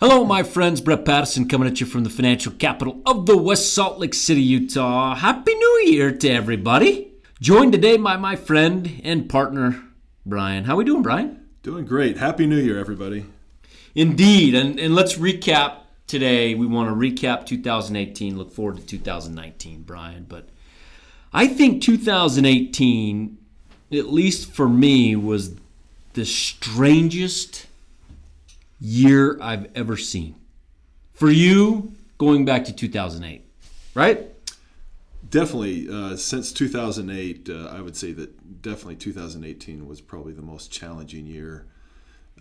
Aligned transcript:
Hello, 0.00 0.24
my 0.24 0.44
friends. 0.44 0.80
Brett 0.80 1.04
Patterson 1.04 1.48
coming 1.48 1.66
at 1.66 1.80
you 1.80 1.86
from 1.86 2.04
the 2.04 2.08
financial 2.08 2.52
capital 2.52 3.02
of 3.04 3.26
the 3.26 3.36
West 3.36 3.74
Salt 3.74 3.98
Lake 3.98 4.14
City, 4.14 4.40
Utah. 4.40 5.16
Happy 5.16 5.52
New 5.52 5.82
Year 5.86 6.12
to 6.12 6.28
everybody. 6.30 7.14
Joined 7.40 7.72
today 7.72 7.96
by 7.96 8.16
my 8.16 8.36
friend 8.36 9.00
and 9.02 9.28
partner, 9.28 9.82
Brian. 10.24 10.66
How 10.66 10.76
we 10.76 10.84
doing, 10.84 11.02
Brian? 11.02 11.48
Doing 11.64 11.84
great. 11.84 12.16
Happy 12.16 12.46
New 12.46 12.60
Year, 12.60 12.78
everybody. 12.78 13.24
Indeed. 13.96 14.54
And, 14.54 14.78
and 14.78 14.94
let's 14.94 15.16
recap 15.16 15.78
today. 16.06 16.54
We 16.54 16.66
want 16.66 16.88
to 16.90 16.94
recap 16.94 17.44
2018, 17.44 18.38
look 18.38 18.52
forward 18.52 18.76
to 18.76 18.86
2019, 18.86 19.82
Brian. 19.82 20.26
But 20.28 20.48
I 21.32 21.48
think 21.48 21.82
2018, 21.82 23.36
at 23.90 24.12
least 24.12 24.52
for 24.52 24.68
me, 24.68 25.16
was 25.16 25.56
the 26.12 26.24
strangest 26.24 27.66
year 28.80 29.38
I've 29.40 29.70
ever 29.74 29.96
seen. 29.96 30.36
For 31.12 31.30
you, 31.30 31.92
going 32.16 32.44
back 32.44 32.64
to 32.66 32.72
2008, 32.72 33.44
right? 33.94 34.30
Definitely, 35.28 35.88
uh, 35.90 36.16
since 36.16 36.52
2008, 36.52 37.50
uh, 37.50 37.66
I 37.66 37.80
would 37.80 37.96
say 37.96 38.12
that 38.12 38.62
definitely 38.62 38.96
2018 38.96 39.86
was 39.86 40.00
probably 40.00 40.32
the 40.32 40.42
most 40.42 40.70
challenging 40.70 41.26
year 41.26 41.66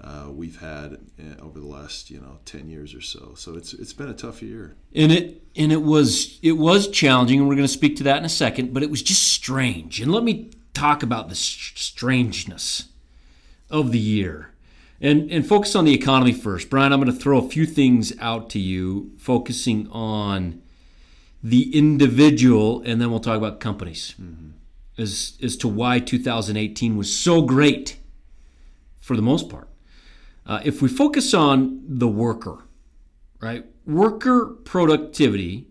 uh, 0.02 0.27
we've 0.30 0.60
had 0.60 1.00
uh, 1.20 1.41
over 1.41 1.60
the 1.60 1.66
last 1.66 2.10
you 2.10 2.20
know 2.20 2.40
10 2.46 2.70
years 2.70 2.94
or 2.94 3.02
so. 3.02 3.34
So 3.35 3.55
it's 3.55 3.74
it's 3.74 3.94
been 3.94 4.10
a 4.10 4.13
tough 4.13 4.41
year. 4.41 4.76
And 4.94 5.12
it 5.12 5.41
and 5.55 5.72
it 5.72 5.82
was 5.82 6.40
it 6.41 6.54
was 6.54 6.88
challenging, 6.88 7.40
and 7.40 7.48
we're 7.48 7.55
going 7.55 7.68
to 7.68 7.74
speak 7.74 7.96
to 7.98 8.04
that 8.04 8.18
in 8.18 8.26
a 8.26 8.30
second. 8.30 8.74
But 8.74 8.84
it 8.84 8.91
was 8.91 9.02
just 9.02 9.24
strange. 9.24 9.99
And 9.99 10.12
let 10.12 10.24
me 10.24 10.52
talk 10.74 11.04
about 11.04 11.30
the 11.30 11.35
strangeness 11.35 12.90
of 13.70 13.91
the 13.91 13.99
year. 13.99 14.52
And, 15.00 15.32
and 15.32 15.48
focus 15.48 15.76
on 15.76 15.86
the 15.86 15.94
economy 15.94 16.34
first. 16.34 16.70
Brian, 16.70 16.92
I'm 16.92 17.00
going 17.00 17.14
to 17.14 17.18
throw 17.18 17.38
a 17.38 17.48
few 17.48 17.66
things 17.66 18.14
out 18.20 18.50
to 18.52 18.60
you, 18.60 19.12
focusing 19.18 19.88
on 19.92 20.62
the 21.44 21.76
individual, 21.77 22.82
and 22.82 22.99
then 22.99 23.12
we'll 23.12 23.20
talk 23.20 23.38
about 23.38 23.60
companies 23.60 24.16
mm-hmm. 24.20 24.49
as, 24.98 25.38
as 25.41 25.55
to 25.58 25.68
why 25.68 25.99
2018 25.99 26.98
was 26.98 27.16
so 27.16 27.44
great 27.44 27.98
for 28.98 29.16
the 29.16 29.21
most 29.21 29.49
part. 29.49 29.70
Uh, 30.46 30.62
if 30.66 30.82
we 30.82 30.88
focus 30.88 31.34
on 31.34 31.82
the 31.88 32.08
worker, 32.08 32.64
right? 33.40 33.66
Worker 33.86 34.46
productivity, 34.46 35.68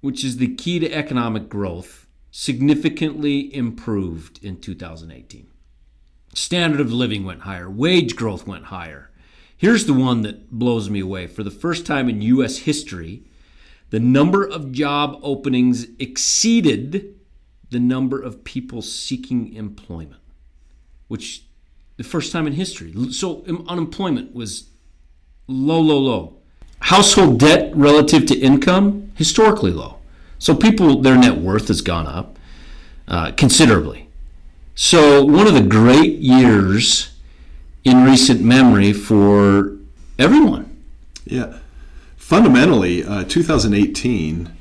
which 0.00 0.24
is 0.24 0.36
the 0.36 0.54
key 0.54 0.78
to 0.78 0.92
economic 0.92 1.48
growth, 1.48 2.06
significantly 2.30 3.54
improved 3.54 4.42
in 4.44 4.60
2018. 4.60 5.46
Standard 6.34 6.80
of 6.80 6.92
living 6.92 7.24
went 7.24 7.42
higher, 7.42 7.70
wage 7.70 8.16
growth 8.16 8.46
went 8.46 8.64
higher. 8.64 9.10
Here's 9.56 9.86
the 9.86 9.94
one 9.94 10.22
that 10.22 10.50
blows 10.50 10.90
me 10.90 11.00
away. 11.00 11.26
For 11.26 11.42
the 11.42 11.50
first 11.50 11.86
time 11.86 12.08
in 12.08 12.20
U.S. 12.22 12.58
history, 12.58 13.22
the 13.90 14.00
number 14.00 14.44
of 14.44 14.72
job 14.72 15.18
openings 15.22 15.86
exceeded 15.98 17.14
the 17.70 17.78
number 17.78 18.20
of 18.20 18.44
people 18.44 18.82
seeking 18.82 19.54
employment, 19.54 20.20
which 21.08 21.44
the 21.96 22.04
first 22.04 22.32
time 22.32 22.46
in 22.46 22.54
history. 22.54 22.92
So 23.12 23.44
unemployment 23.68 24.34
was 24.34 24.70
low, 25.46 25.80
low, 25.80 25.98
low. 25.98 26.36
Household 26.80 27.38
debt 27.38 27.74
relative 27.74 28.26
to 28.26 28.38
income, 28.38 29.12
historically 29.14 29.70
low. 29.70 29.98
So 30.38 30.54
people, 30.54 31.00
their 31.00 31.16
net 31.16 31.38
worth 31.38 31.68
has 31.68 31.80
gone 31.80 32.06
up 32.06 32.38
uh, 33.06 33.32
considerably. 33.32 34.08
So, 34.74 35.24
one 35.24 35.46
of 35.46 35.54
the 35.54 35.62
great 35.62 36.18
years 36.18 37.14
in 37.84 38.04
recent 38.04 38.40
memory 38.40 38.92
for 38.92 39.76
everyone. 40.18 40.82
Yeah. 41.24 41.58
Fundamentally, 42.16 43.04
uh, 43.04 43.24
2018 43.24 44.52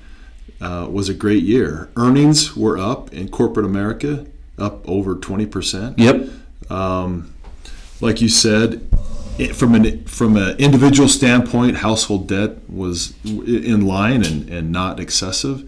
uh, 0.61 0.87
was 0.91 1.09
a 1.09 1.13
great 1.13 1.43
year. 1.43 1.89
Earnings 1.95 2.55
were 2.55 2.77
up 2.77 3.11
in 3.11 3.29
corporate 3.29 3.65
America, 3.65 4.27
up 4.57 4.87
over 4.87 5.15
20%. 5.15 5.97
Yep. 5.97 6.29
Um, 6.69 7.33
like 7.99 8.21
you 8.21 8.29
said, 8.29 8.87
from 9.53 9.73
an 9.73 10.05
from 10.05 10.37
an 10.37 10.57
individual 10.57 11.09
standpoint, 11.09 11.77
household 11.77 12.27
debt 12.27 12.69
was 12.69 13.13
in 13.25 13.85
line 13.87 14.23
and, 14.23 14.47
and 14.49 14.71
not 14.71 14.99
excessive. 14.99 15.67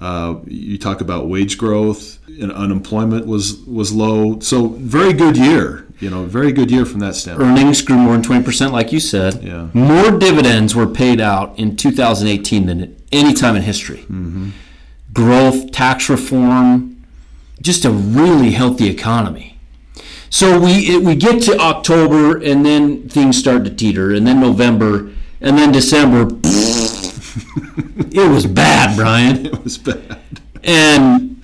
Uh, 0.00 0.40
you 0.46 0.78
talk 0.78 1.02
about 1.02 1.28
wage 1.28 1.58
growth 1.58 2.18
and 2.26 2.50
unemployment 2.50 3.26
was 3.26 3.60
was 3.64 3.92
low. 3.92 4.40
So 4.40 4.68
very 4.68 5.12
good 5.12 5.36
year. 5.36 5.86
You 5.98 6.08
know, 6.08 6.24
very 6.24 6.52
good 6.52 6.70
year 6.70 6.86
from 6.86 7.00
that 7.00 7.14
standpoint. 7.14 7.50
Earnings 7.50 7.82
grew 7.82 7.96
more 7.96 8.14
than 8.14 8.22
twenty 8.22 8.42
percent, 8.42 8.72
like 8.72 8.92
you 8.92 9.00
said. 9.00 9.42
Yeah. 9.42 9.68
More 9.74 10.10
dividends 10.18 10.74
were 10.74 10.86
paid 10.86 11.20
out 11.20 11.58
in 11.58 11.76
2018 11.76 12.66
than 12.66 12.80
at 12.80 12.90
any 13.12 13.34
time 13.34 13.56
in 13.56 13.62
history. 13.62 13.98
Mm-hmm. 13.98 14.50
Growth, 15.12 15.72
tax 15.72 16.08
reform, 16.08 17.04
just 17.60 17.84
a 17.84 17.90
really 17.90 18.52
healthy 18.52 18.88
economy. 18.88 19.58
So 20.30 20.58
we 20.58 20.70
it, 20.94 21.02
we 21.02 21.14
get 21.16 21.42
to 21.42 21.58
October 21.58 22.38
and 22.38 22.64
then 22.64 23.08
things 23.08 23.36
start 23.36 23.64
to 23.64 23.70
teeter, 23.70 24.14
and 24.14 24.26
then 24.26 24.40
November, 24.40 25.10
and 25.42 25.58
then 25.58 25.72
December. 25.72 26.24
It 28.12 28.30
was 28.30 28.46
bad, 28.46 28.96
Brian. 28.96 29.46
It 29.50 29.64
was 29.64 29.78
bad. 29.78 30.20
And 30.62 31.42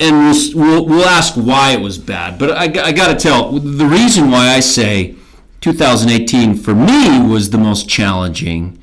and 0.00 0.16
we'll, 0.16 0.54
we'll, 0.54 0.86
we'll 0.86 1.04
ask 1.04 1.34
why 1.34 1.70
it 1.70 1.80
was 1.80 1.98
bad. 1.98 2.38
But 2.38 2.50
I, 2.50 2.64
I 2.64 2.92
got 2.92 3.08
to 3.08 3.16
tell 3.16 3.52
the 3.52 3.86
reason 3.86 4.30
why 4.30 4.48
I 4.48 4.60
say 4.60 5.14
2018 5.60 6.56
for 6.56 6.74
me 6.74 7.20
was 7.26 7.50
the 7.50 7.58
most 7.58 7.88
challenging, 7.88 8.78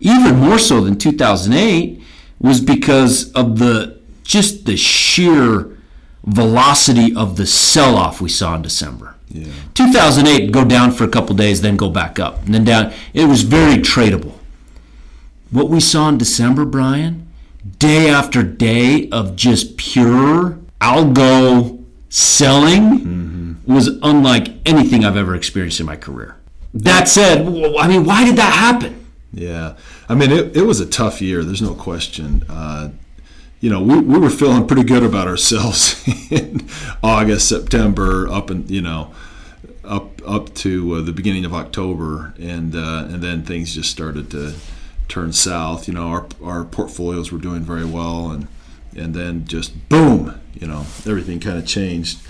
even 0.00 0.36
more 0.36 0.58
so 0.58 0.80
than 0.80 0.98
2008, 0.98 2.02
was 2.40 2.60
because 2.60 3.32
of 3.32 3.58
the 3.58 4.00
just 4.24 4.66
the 4.66 4.76
sheer 4.76 5.70
velocity 6.24 7.14
of 7.14 7.36
the 7.36 7.46
sell-off 7.46 8.20
we 8.20 8.28
saw 8.28 8.56
in 8.56 8.62
December. 8.62 9.14
Yeah. 9.28 9.52
2008 9.74 10.50
go 10.50 10.64
down 10.64 10.90
for 10.90 11.04
a 11.04 11.08
couple 11.08 11.36
days, 11.36 11.60
then 11.62 11.76
go 11.76 11.88
back 11.88 12.18
up, 12.18 12.44
and 12.44 12.54
then 12.54 12.64
down. 12.64 12.92
It 13.14 13.26
was 13.26 13.42
very 13.42 13.76
tradable 13.76 14.35
what 15.50 15.68
we 15.68 15.80
saw 15.80 16.08
in 16.08 16.18
December, 16.18 16.64
Brian, 16.64 17.28
day 17.78 18.08
after 18.08 18.42
day 18.42 19.08
of 19.10 19.36
just 19.36 19.76
pure 19.76 20.58
algo 20.80 21.84
selling 22.08 22.82
mm-hmm. 22.98 23.72
was 23.72 23.88
unlike 24.02 24.48
anything 24.66 25.04
I've 25.04 25.16
ever 25.16 25.34
experienced 25.34 25.80
in 25.80 25.86
my 25.86 25.96
career. 25.96 26.36
That 26.74 27.08
said, 27.08 27.40
I 27.46 27.88
mean, 27.88 28.04
why 28.04 28.24
did 28.24 28.36
that 28.36 28.52
happen? 28.52 29.06
Yeah. 29.32 29.76
I 30.08 30.14
mean, 30.14 30.30
it, 30.30 30.56
it 30.56 30.62
was 30.62 30.80
a 30.80 30.86
tough 30.86 31.20
year. 31.20 31.42
There's 31.42 31.62
no 31.62 31.74
question. 31.74 32.44
Uh, 32.48 32.90
you 33.60 33.70
know, 33.70 33.82
we, 33.82 33.98
we 33.98 34.18
were 34.18 34.30
feeling 34.30 34.66
pretty 34.66 34.84
good 34.84 35.02
about 35.02 35.26
ourselves 35.26 36.02
in 36.30 36.68
August, 37.02 37.48
September, 37.48 38.28
up 38.28 38.50
and, 38.50 38.70
you 38.70 38.82
know, 38.82 39.14
up 39.84 40.20
up 40.26 40.52
to 40.52 40.94
uh, 40.94 41.00
the 41.00 41.12
beginning 41.12 41.44
of 41.44 41.54
October, 41.54 42.34
and 42.40 42.74
uh, 42.74 43.06
and 43.08 43.22
then 43.22 43.44
things 43.44 43.74
just 43.74 43.90
started 43.90 44.30
to 44.32 44.54
turned 45.08 45.34
south. 45.34 45.88
You 45.88 45.94
know, 45.94 46.08
our 46.08 46.26
our 46.42 46.64
portfolios 46.64 47.32
were 47.32 47.38
doing 47.38 47.62
very 47.62 47.84
well, 47.84 48.30
and 48.30 48.48
and 48.96 49.14
then 49.14 49.46
just 49.46 49.88
boom, 49.88 50.40
you 50.54 50.66
know, 50.66 50.80
everything 51.06 51.40
kind 51.40 51.58
of 51.58 51.66
changed. 51.66 52.20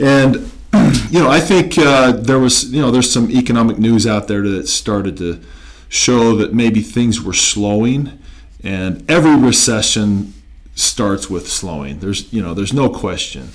And 0.00 0.50
you 1.10 1.20
know, 1.20 1.30
I 1.30 1.40
think 1.40 1.78
uh, 1.78 2.12
there 2.12 2.38
was 2.38 2.72
you 2.72 2.80
know 2.80 2.90
there's 2.90 3.12
some 3.12 3.30
economic 3.30 3.78
news 3.78 4.06
out 4.06 4.28
there 4.28 4.42
that 4.42 4.68
started 4.68 5.16
to 5.18 5.40
show 5.88 6.34
that 6.36 6.52
maybe 6.52 6.80
things 6.80 7.20
were 7.20 7.32
slowing, 7.32 8.18
and 8.62 9.08
every 9.10 9.36
recession 9.36 10.34
starts 10.74 11.30
with 11.30 11.48
slowing. 11.48 12.00
There's 12.00 12.32
you 12.32 12.42
know 12.42 12.54
there's 12.54 12.72
no 12.72 12.88
question 12.88 13.50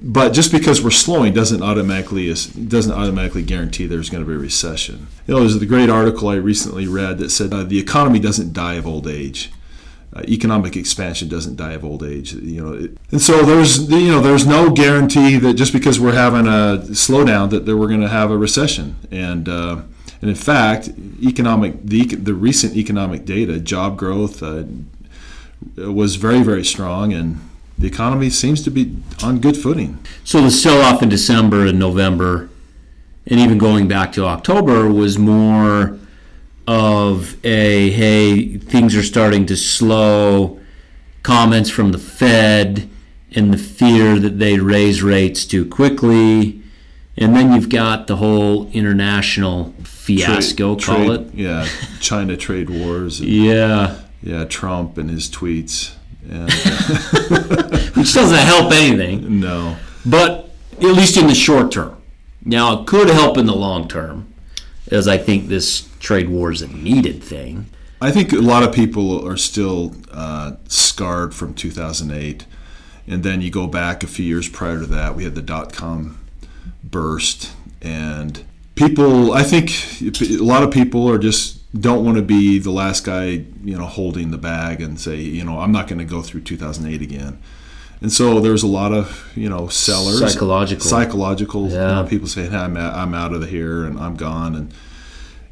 but 0.00 0.32
just 0.32 0.50
because 0.50 0.82
we're 0.82 0.90
slowing 0.90 1.34
doesn't 1.34 1.62
automatically 1.62 2.28
doesn't 2.32 2.92
automatically 2.92 3.42
guarantee 3.42 3.86
there's 3.86 4.10
going 4.10 4.24
to 4.24 4.28
be 4.28 4.34
a 4.34 4.38
recession. 4.38 5.08
You 5.26 5.34
know, 5.34 5.40
there's 5.40 5.60
a 5.60 5.66
great 5.66 5.90
article 5.90 6.28
I 6.28 6.36
recently 6.36 6.86
read 6.86 7.18
that 7.18 7.30
said 7.30 7.52
uh, 7.52 7.64
the 7.64 7.78
economy 7.78 8.18
doesn't 8.18 8.52
die 8.52 8.74
of 8.74 8.86
old 8.86 9.06
age. 9.06 9.52
Uh, 10.14 10.22
economic 10.28 10.76
expansion 10.76 11.28
doesn't 11.28 11.56
die 11.56 11.72
of 11.72 11.84
old 11.84 12.02
age. 12.02 12.34
You 12.34 12.64
know, 12.64 12.72
it, 12.72 12.98
and 13.10 13.20
so 13.20 13.44
there's 13.44 13.90
you 13.90 14.10
know 14.10 14.20
there's 14.20 14.46
no 14.46 14.70
guarantee 14.70 15.36
that 15.38 15.54
just 15.54 15.72
because 15.72 16.00
we're 16.00 16.14
having 16.14 16.46
a 16.46 16.82
slowdown 16.90 17.50
that, 17.50 17.66
that 17.66 17.76
we're 17.76 17.88
going 17.88 18.00
to 18.00 18.08
have 18.08 18.30
a 18.30 18.36
recession. 18.36 18.96
And 19.10 19.48
uh, 19.48 19.82
and 20.20 20.30
in 20.30 20.36
fact, 20.36 20.90
economic 21.22 21.82
the 21.84 22.06
the 22.06 22.34
recent 22.34 22.76
economic 22.76 23.24
data, 23.24 23.60
job 23.60 23.98
growth 23.98 24.42
uh, 24.42 24.64
was 25.76 26.16
very 26.16 26.42
very 26.42 26.64
strong 26.64 27.12
and 27.12 27.40
the 27.82 27.88
economy 27.88 28.30
seems 28.30 28.62
to 28.62 28.70
be 28.70 28.96
on 29.24 29.40
good 29.40 29.56
footing. 29.56 29.98
So 30.22 30.40
the 30.40 30.52
sell-off 30.52 31.02
in 31.02 31.08
December 31.08 31.66
and 31.66 31.80
November, 31.80 32.48
and 33.26 33.40
even 33.40 33.58
going 33.58 33.88
back 33.88 34.12
to 34.12 34.24
October, 34.24 34.88
was 34.88 35.18
more 35.18 35.98
of 36.68 37.36
a 37.44 37.90
hey, 37.90 38.56
things 38.56 38.94
are 38.94 39.02
starting 39.02 39.46
to 39.46 39.56
slow. 39.56 40.60
Comments 41.24 41.68
from 41.70 41.92
the 41.92 41.98
Fed 41.98 42.88
and 43.34 43.52
the 43.52 43.58
fear 43.58 44.18
that 44.18 44.38
they 44.38 44.58
raise 44.58 45.02
rates 45.02 45.44
too 45.44 45.64
quickly. 45.68 46.62
And 47.16 47.36
then 47.36 47.52
you've 47.52 47.68
got 47.68 48.06
the 48.06 48.16
whole 48.16 48.68
international 48.72 49.74
fiasco, 49.84 50.76
Trade- 50.76 50.84
call 50.96 51.06
trade- 51.16 51.20
it. 51.28 51.34
Yeah, 51.34 51.68
China 52.00 52.36
trade 52.36 52.70
wars. 52.70 53.20
And, 53.20 53.28
Yeah, 53.28 54.00
yeah, 54.22 54.44
Trump 54.44 54.98
and 54.98 55.10
his 55.10 55.28
tweets. 55.28 55.94
Which 57.94 58.14
doesn't 58.14 58.38
help 58.38 58.72
anything, 58.72 59.40
no. 59.40 59.76
but 60.06 60.50
at 60.78 60.82
least 60.82 61.16
in 61.16 61.26
the 61.26 61.34
short 61.34 61.72
term. 61.72 62.00
Now, 62.44 62.80
it 62.80 62.86
could 62.86 63.08
help 63.08 63.38
in 63.38 63.46
the 63.46 63.54
long 63.54 63.88
term, 63.88 64.32
as 64.90 65.06
I 65.06 65.18
think 65.18 65.48
this 65.48 65.88
trade 66.00 66.28
war 66.28 66.50
is 66.50 66.62
a 66.62 66.68
needed 66.68 67.22
thing. 67.22 67.66
I 68.00 68.10
think 68.10 68.32
a 68.32 68.38
lot 68.38 68.64
of 68.64 68.74
people 68.74 69.26
are 69.26 69.36
still 69.36 69.94
uh, 70.10 70.52
scarred 70.66 71.34
from 71.34 71.54
2008. 71.54 72.46
And 73.06 73.22
then 73.22 73.40
you 73.40 73.50
go 73.50 73.66
back 73.66 74.02
a 74.02 74.06
few 74.06 74.24
years 74.24 74.48
prior 74.48 74.80
to 74.80 74.86
that, 74.86 75.14
we 75.14 75.24
had 75.24 75.34
the 75.34 75.42
dot 75.42 75.72
com 75.72 76.18
burst. 76.82 77.52
And 77.80 78.44
people, 78.74 79.32
I 79.32 79.42
think 79.42 79.70
a 80.02 80.42
lot 80.42 80.62
of 80.62 80.70
people 80.70 81.08
are 81.10 81.18
just 81.18 81.61
don't 81.78 82.04
want 82.04 82.16
to 82.18 82.22
be 82.22 82.58
the 82.58 82.70
last 82.70 83.04
guy, 83.04 83.44
you 83.64 83.76
know, 83.78 83.86
holding 83.86 84.30
the 84.30 84.38
bag 84.38 84.80
and 84.82 85.00
say, 85.00 85.16
you 85.16 85.44
know, 85.44 85.60
I'm 85.60 85.72
not 85.72 85.88
going 85.88 85.98
to 85.98 86.04
go 86.04 86.20
through 86.22 86.42
2008 86.42 87.00
again. 87.00 87.38
And 88.00 88.12
so 88.12 88.40
there's 88.40 88.62
a 88.62 88.66
lot 88.66 88.92
of, 88.92 89.30
you 89.36 89.48
know, 89.48 89.68
sellers. 89.68 90.18
Psychological. 90.18 90.84
Psychological. 90.84 91.68
you 91.68 91.74
Yeah. 91.76 92.02
know, 92.02 92.04
people 92.08 92.26
saying, 92.28 92.50
hey, 92.50 92.56
I'm, 92.58 92.76
out, 92.76 92.94
I'm 92.94 93.14
out 93.14 93.32
of 93.32 93.48
here 93.48 93.84
and 93.84 93.98
I'm 93.98 94.16
gone. 94.16 94.54
And 94.54 94.74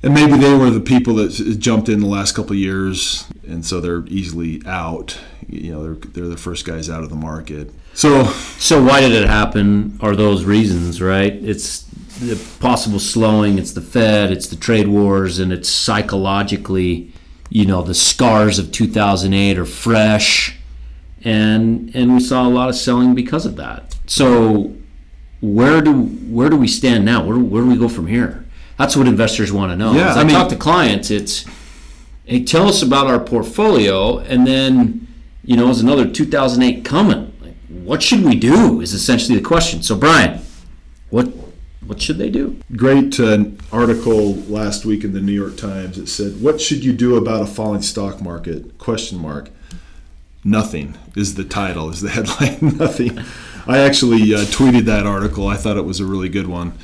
and 0.02 0.14
maybe 0.14 0.38
they 0.38 0.54
were 0.56 0.70
the 0.70 0.80
people 0.80 1.14
that 1.16 1.28
jumped 1.58 1.90
in 1.90 2.00
the 2.00 2.06
last 2.06 2.32
couple 2.32 2.52
of 2.52 2.58
years, 2.58 3.26
and 3.46 3.66
so 3.66 3.82
they're 3.82 4.02
easily 4.06 4.62
out. 4.64 5.18
You 5.46 5.72
know, 5.72 5.82
they're 5.82 5.94
they're 6.12 6.28
the 6.28 6.38
first 6.38 6.64
guys 6.64 6.88
out 6.88 7.02
of 7.02 7.10
the 7.10 7.16
market. 7.16 7.70
So 7.92 8.24
So 8.58 8.82
why 8.82 9.00
did 9.00 9.12
it 9.12 9.28
happen? 9.28 9.98
Are 10.00 10.16
those 10.16 10.44
reasons, 10.44 11.02
right? 11.02 11.34
It's 11.34 11.84
the 12.20 12.40
possible 12.60 12.98
slowing, 12.98 13.58
it's 13.58 13.72
the 13.72 13.80
Fed, 13.80 14.30
it's 14.30 14.46
the 14.46 14.56
trade 14.56 14.88
wars, 14.88 15.38
and 15.38 15.52
it's 15.52 15.68
psychologically, 15.68 17.12
you 17.48 17.66
know, 17.66 17.82
the 17.82 17.94
scars 17.94 18.58
of 18.58 18.70
2008 18.72 19.58
are 19.58 19.64
fresh, 19.64 20.56
and 21.24 21.94
and 21.94 22.14
we 22.14 22.20
saw 22.20 22.46
a 22.46 22.48
lot 22.48 22.68
of 22.68 22.74
selling 22.74 23.14
because 23.14 23.46
of 23.46 23.56
that. 23.56 23.96
So 24.06 24.74
where 25.40 25.80
do 25.80 25.92
where 25.92 26.48
do 26.48 26.56
we 26.56 26.68
stand 26.68 27.04
now? 27.04 27.24
Where, 27.24 27.38
where 27.38 27.62
do 27.62 27.68
we 27.68 27.76
go 27.76 27.88
from 27.88 28.06
here? 28.06 28.44
That's 28.78 28.96
what 28.96 29.06
investors 29.06 29.52
want 29.52 29.72
to 29.72 29.76
know. 29.76 29.92
Yeah, 29.92 30.10
As 30.10 30.16
I, 30.16 30.20
I 30.20 30.24
mean- 30.24 30.34
talk 30.34 30.48
to 30.50 30.56
clients, 30.56 31.10
it's 31.10 31.44
hey, 32.24 32.44
tell 32.44 32.68
us 32.68 32.82
about 32.82 33.06
our 33.06 33.20
portfolio, 33.20 34.18
and 34.18 34.46
then 34.46 35.06
you 35.42 35.56
know, 35.56 35.68
is 35.70 35.80
another 35.80 36.08
2008 36.08 36.84
coming? 36.84 37.32
Like, 37.40 37.54
what 37.68 38.02
should 38.02 38.24
we 38.24 38.36
do? 38.36 38.80
Is 38.80 38.92
essentially 38.92 39.38
the 39.38 39.44
question. 39.44 39.82
So, 39.82 39.96
Brian, 39.96 40.40
what 41.08 41.26
what 41.90 42.00
should 42.00 42.18
they 42.18 42.30
do? 42.30 42.56
great 42.76 43.18
uh, 43.18 43.46
article 43.72 44.34
last 44.46 44.84
week 44.84 45.02
in 45.02 45.12
the 45.12 45.20
New 45.20 45.32
York 45.32 45.56
Times. 45.56 45.98
It 45.98 46.06
said, 46.06 46.40
"What 46.40 46.60
should 46.60 46.84
you 46.84 46.92
do 46.92 47.16
about 47.16 47.42
a 47.42 47.46
falling 47.46 47.82
stock 47.82 48.22
market?" 48.22 48.78
Question 48.78 49.18
mark. 49.18 49.50
Nothing 50.44 50.96
is 51.16 51.34
the 51.34 51.42
title. 51.42 51.90
Is 51.90 52.00
the 52.00 52.10
headline? 52.10 52.76
Nothing. 52.78 53.18
I 53.66 53.78
actually 53.78 54.32
uh, 54.32 54.44
tweeted 54.44 54.84
that 54.84 55.04
article. 55.04 55.48
I 55.48 55.56
thought 55.56 55.76
it 55.76 55.84
was 55.84 55.98
a 55.98 56.04
really 56.04 56.28
good 56.28 56.46
one, 56.46 56.74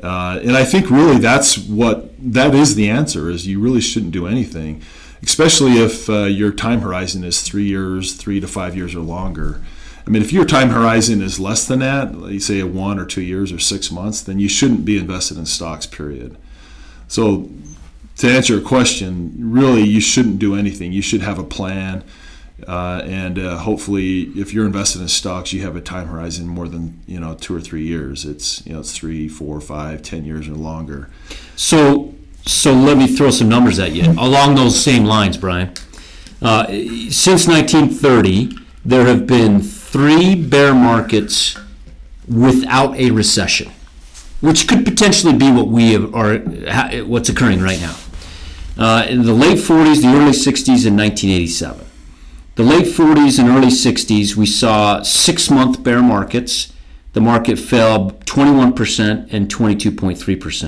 uh, 0.00 0.38
and 0.44 0.52
I 0.52 0.64
think 0.64 0.90
really 0.90 1.18
that's 1.18 1.58
what 1.58 2.12
that 2.18 2.54
is 2.54 2.76
the 2.76 2.88
answer. 2.88 3.28
Is 3.30 3.48
you 3.48 3.58
really 3.58 3.80
shouldn't 3.80 4.12
do 4.12 4.28
anything, 4.28 4.80
especially 5.24 5.72
if 5.72 6.08
uh, 6.08 6.26
your 6.26 6.52
time 6.52 6.82
horizon 6.82 7.24
is 7.24 7.42
three 7.42 7.66
years, 7.66 8.14
three 8.14 8.38
to 8.38 8.46
five 8.46 8.76
years 8.76 8.94
or 8.94 9.00
longer. 9.00 9.60
I 10.06 10.10
mean, 10.10 10.22
if 10.22 10.32
your 10.32 10.44
time 10.44 10.70
horizon 10.70 11.22
is 11.22 11.38
less 11.38 11.64
than 11.64 11.78
that, 11.78 12.12
you 12.12 12.40
say 12.40 12.60
a 12.60 12.66
one 12.66 12.98
or 12.98 13.06
two 13.06 13.22
years 13.22 13.52
or 13.52 13.58
six 13.58 13.90
months, 13.90 14.20
then 14.20 14.38
you 14.38 14.48
shouldn't 14.48 14.84
be 14.84 14.98
invested 14.98 15.38
in 15.38 15.46
stocks. 15.46 15.86
Period. 15.86 16.36
So, 17.06 17.50
to 18.18 18.28
answer 18.28 18.54
your 18.54 18.62
question, 18.62 19.34
really, 19.38 19.84
you 19.84 20.00
shouldn't 20.00 20.38
do 20.38 20.54
anything. 20.54 20.92
You 20.92 21.02
should 21.02 21.22
have 21.22 21.38
a 21.38 21.44
plan, 21.44 22.04
uh, 22.66 23.02
and 23.04 23.38
uh, 23.38 23.58
hopefully, 23.58 24.22
if 24.34 24.52
you're 24.52 24.66
invested 24.66 25.00
in 25.02 25.08
stocks, 25.08 25.52
you 25.52 25.62
have 25.62 25.76
a 25.76 25.80
time 25.80 26.08
horizon 26.08 26.48
more 26.48 26.68
than 26.68 27.00
you 27.06 27.20
know 27.20 27.34
two 27.34 27.54
or 27.54 27.60
three 27.60 27.84
years. 27.84 28.24
It's 28.24 28.66
you 28.66 28.72
know 28.72 28.80
it's 28.80 28.92
three, 28.92 29.28
four, 29.28 29.60
five, 29.60 30.02
ten 30.02 30.24
years 30.24 30.48
or 30.48 30.54
longer. 30.54 31.10
So, 31.54 32.14
so 32.44 32.72
let 32.72 32.96
me 32.96 33.06
throw 33.06 33.30
some 33.30 33.48
numbers 33.48 33.78
at 33.78 33.92
you 33.92 34.10
along 34.12 34.56
those 34.56 34.82
same 34.82 35.04
lines, 35.04 35.36
Brian. 35.36 35.72
Uh, 36.40 36.66
since 37.10 37.46
1930, 37.46 38.58
there 38.84 39.06
have 39.06 39.28
been 39.28 39.62
three 39.92 40.34
bear 40.34 40.74
markets 40.74 41.56
without 42.26 42.96
a 42.96 43.10
recession, 43.10 43.70
which 44.40 44.66
could 44.66 44.86
potentially 44.86 45.34
be 45.34 45.52
what 45.52 45.68
we 45.68 45.94
are 45.94 46.38
what's 47.04 47.28
occurring 47.28 47.60
right 47.60 47.80
now. 47.80 47.94
Uh, 48.78 49.04
in 49.06 49.22
the 49.22 49.34
late 49.34 49.58
40s, 49.58 50.00
the 50.00 50.08
early 50.08 50.32
60s, 50.32 50.86
and 50.86 50.96
1987. 50.96 51.86
The 52.54 52.62
late 52.62 52.86
40s 52.86 53.38
and 53.38 53.48
early 53.48 53.68
60s, 53.68 54.34
we 54.34 54.46
saw 54.46 55.02
six 55.02 55.50
month 55.50 55.82
bear 55.82 56.02
markets. 56.02 56.72
The 57.12 57.20
market 57.20 57.58
fell 57.58 58.12
21% 58.24 59.32
and 59.32 59.48
22.3%. 59.48 60.62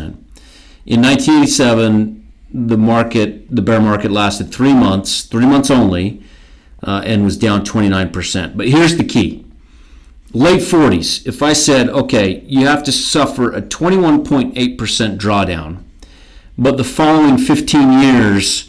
In 0.87 1.01
1987, 1.01 2.31
the 2.53 2.77
market, 2.77 3.55
the 3.55 3.63
bear 3.63 3.81
market 3.81 4.11
lasted 4.11 4.53
three 4.53 4.75
months, 4.75 5.23
three 5.23 5.47
months 5.47 5.71
only, 5.71 6.23
uh, 6.85 7.03
and 7.05 7.25
was 7.25 7.37
down 7.37 7.65
29%. 7.65 8.57
But 8.57 8.69
here's 8.69 8.97
the 8.97 9.05
key 9.05 9.45
late 10.35 10.61
40s, 10.61 11.27
if 11.27 11.43
I 11.43 11.55
said, 11.55 11.89
okay, 11.89 12.43
you 12.47 12.67
have 12.67 12.85
to 12.85 12.93
suffer 12.93 13.51
a 13.53 13.63
21.8% 13.63 14.53
drawdown, 15.17 15.83
but 16.59 16.77
the 16.77 16.85
following 16.85 17.39
15 17.39 18.01
years, 18.01 18.69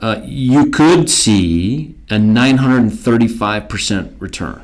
uh, 0.00 0.20
you 0.24 0.70
could 0.70 1.08
see 1.08 1.94
a 2.10 2.16
935% 2.16 4.20
return. 4.20 4.62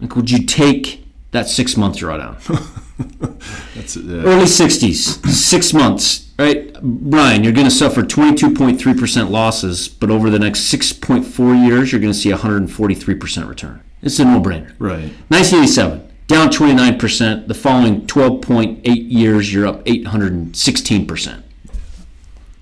Like, 0.00 0.14
would 0.14 0.30
you 0.30 0.44
take 0.44 1.04
that 1.30 1.48
six 1.48 1.76
month 1.76 1.96
drawdown? 1.96 2.38
That's 3.74 3.96
uh, 3.96 4.00
Early 4.24 4.44
60s, 4.44 5.26
six 5.28 5.72
months, 5.72 6.30
right? 6.38 6.72
Brian, 6.82 7.42
you're 7.42 7.52
going 7.52 7.66
to 7.66 7.70
suffer 7.70 8.02
22.3% 8.02 9.30
losses, 9.30 9.88
but 9.88 10.10
over 10.10 10.30
the 10.30 10.38
next 10.38 10.72
6.4 10.72 11.66
years, 11.66 11.92
you're 11.92 12.00
going 12.00 12.12
to 12.12 12.18
see 12.18 12.30
a 12.30 12.36
143% 12.36 13.48
return. 13.48 13.82
It's 14.02 14.18
a 14.18 14.24
no 14.24 14.40
brainer. 14.40 14.74
right. 14.78 15.10
1987, 15.28 16.08
down 16.26 16.48
29%. 16.48 17.46
The 17.48 17.54
following 17.54 18.06
12.8 18.06 18.80
years, 18.84 19.52
you're 19.52 19.66
up 19.66 19.84
816%. 19.84 21.42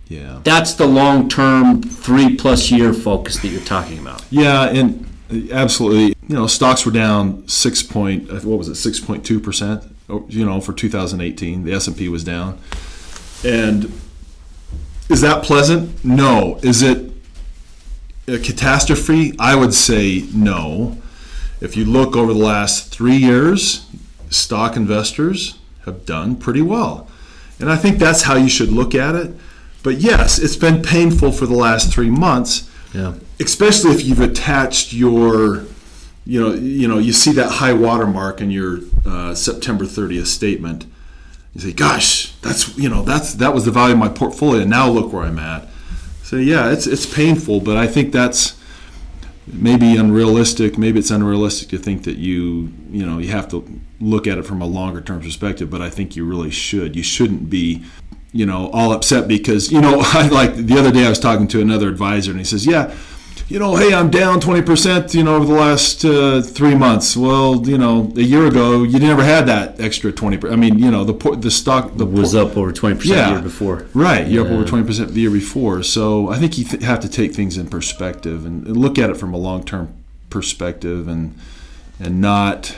Yeah. 0.08 0.40
That's 0.42 0.74
the 0.74 0.86
long 0.86 1.28
term, 1.28 1.82
three 1.82 2.36
plus 2.36 2.70
year 2.70 2.92
focus 2.92 3.38
that 3.40 3.48
you're 3.48 3.60
talking 3.60 3.98
about. 4.00 4.24
Yeah, 4.28 4.64
and 4.64 5.06
absolutely. 5.50 6.16
You 6.28 6.36
know, 6.36 6.46
stocks 6.46 6.84
were 6.84 6.92
down 6.92 7.46
six 7.48 7.82
point. 7.82 8.30
What 8.32 8.58
was 8.58 8.68
it? 8.68 8.76
Six 8.76 9.00
point 9.00 9.24
two 9.24 9.40
percent. 9.40 9.84
You 10.28 10.44
know, 10.44 10.60
for 10.60 10.72
2018, 10.72 11.64
the 11.64 11.72
S 11.72 11.86
and 11.86 11.96
P 11.96 12.08
was 12.08 12.24
down. 12.24 12.58
And 13.44 13.92
is 15.08 15.20
that 15.20 15.44
pleasant? 15.44 16.04
No. 16.04 16.58
Is 16.62 16.82
it 16.82 17.12
a 18.26 18.38
catastrophe? 18.38 19.34
I 19.38 19.54
would 19.54 19.74
say 19.74 20.26
no. 20.34 21.00
If 21.60 21.76
you 21.76 21.84
look 21.84 22.16
over 22.16 22.32
the 22.32 22.40
last 22.40 22.92
three 22.92 23.16
years, 23.16 23.86
stock 24.30 24.76
investors 24.76 25.58
have 25.84 26.06
done 26.06 26.36
pretty 26.36 26.62
well. 26.62 27.08
And 27.58 27.70
I 27.70 27.76
think 27.76 27.98
that's 27.98 28.22
how 28.22 28.36
you 28.36 28.48
should 28.48 28.70
look 28.70 28.94
at 28.94 29.14
it. 29.14 29.34
But 29.82 29.96
yes, 29.98 30.38
it's 30.38 30.56
been 30.56 30.82
painful 30.82 31.32
for 31.32 31.46
the 31.46 31.56
last 31.56 31.92
three 31.92 32.10
months 32.10 32.69
Yeah. 32.92 33.14
especially 33.38 33.92
if 33.92 34.04
you've 34.04 34.20
attached 34.20 34.92
your 34.92 35.64
you 36.26 36.40
know 36.40 36.52
you 36.54 36.88
know 36.88 36.98
you 36.98 37.12
see 37.12 37.32
that 37.32 37.50
high 37.52 37.72
water 37.72 38.06
mark 38.06 38.40
in 38.40 38.50
your 38.50 38.80
uh, 39.06 39.34
September 39.34 39.84
30th 39.84 40.26
statement. 40.26 40.86
You 41.54 41.60
say 41.60 41.72
gosh 41.72 42.32
that's 42.42 42.76
you 42.76 42.88
know 42.88 43.02
that's 43.02 43.34
that 43.34 43.54
was 43.54 43.64
the 43.64 43.70
value 43.70 43.94
of 43.94 43.98
my 43.98 44.08
portfolio. 44.08 44.64
Now 44.64 44.88
look 44.88 45.12
where 45.12 45.24
I'm 45.24 45.38
at. 45.38 45.68
So 46.22 46.36
yeah 46.36 46.70
it's 46.72 46.86
it's 46.86 47.06
painful 47.06 47.60
but 47.60 47.76
I 47.76 47.86
think 47.86 48.12
that's 48.12 48.60
maybe 49.46 49.96
unrealistic. 49.96 50.78
Maybe 50.78 50.98
it's 50.98 51.10
unrealistic 51.10 51.68
to 51.70 51.78
think 51.78 52.04
that 52.04 52.16
you 52.16 52.72
you 52.90 53.04
know 53.06 53.18
you 53.18 53.28
have 53.28 53.48
to 53.50 53.80
look 54.00 54.26
at 54.26 54.38
it 54.38 54.44
from 54.44 54.62
a 54.62 54.66
longer 54.66 55.00
term 55.00 55.20
perspective 55.20 55.70
but 55.70 55.80
I 55.80 55.90
think 55.90 56.16
you 56.16 56.24
really 56.24 56.50
should. 56.50 56.96
You 56.96 57.02
shouldn't 57.02 57.50
be 57.50 57.84
you 58.32 58.46
know 58.46 58.70
all 58.72 58.92
upset 58.92 59.26
because 59.28 59.70
you 59.72 59.80
know 59.80 60.00
I 60.04 60.28
like 60.28 60.54
the 60.54 60.78
other 60.78 60.92
day 60.92 61.06
I 61.06 61.08
was 61.08 61.18
talking 61.20 61.48
to 61.48 61.60
another 61.60 61.88
advisor 61.88 62.30
and 62.30 62.38
he 62.40 62.44
says 62.44 62.64
yeah 62.66 62.94
you 63.48 63.58
know 63.58 63.74
hey 63.74 63.92
I'm 63.92 64.10
down 64.10 64.40
20% 64.40 65.12
you 65.14 65.24
know 65.24 65.34
over 65.34 65.46
the 65.46 65.54
last 65.54 66.04
uh, 66.04 66.40
three 66.40 66.76
months 66.76 67.16
well 67.16 67.66
you 67.66 67.76
know 67.78 68.12
a 68.16 68.20
year 68.22 68.46
ago 68.46 68.84
you 68.84 69.00
never 69.00 69.24
had 69.24 69.46
that 69.46 69.80
extra 69.80 70.12
20% 70.12 70.52
I 70.52 70.56
mean 70.56 70.78
you 70.78 70.90
know 70.90 71.02
the 71.04 71.14
por- 71.14 71.34
the 71.36 71.50
stock 71.50 71.96
the 71.96 72.06
Was 72.06 72.32
por- 72.32 72.42
up 72.42 72.56
over 72.56 72.72
20% 72.72 72.98
the 73.00 73.32
year 73.32 73.42
before. 73.42 73.86
Right, 73.94 74.26
you're 74.28 74.46
up 74.46 74.52
over 74.52 74.64
twenty 74.64 74.86
percent 74.86 75.10
the 75.12 75.20
year 75.20 75.30
before. 75.30 75.82
So 75.82 76.28
I 76.28 76.38
think 76.38 76.56
you 76.58 76.64
th- 76.64 76.82
have 76.84 77.00
to 77.00 77.08
take 77.08 77.34
things 77.34 77.56
in 77.58 77.68
perspective 77.68 78.46
and, 78.46 78.66
and 78.66 78.76
look 78.76 78.98
at 78.98 79.10
it 79.10 79.16
from 79.16 79.34
a 79.34 79.36
long 79.36 79.64
term 79.64 79.92
perspective, 80.30 81.08
and 81.08 81.36
and 81.98 82.20
not 82.20 82.76